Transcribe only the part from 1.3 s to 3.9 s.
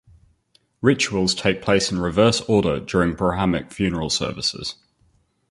take place in reverse order during Brahminic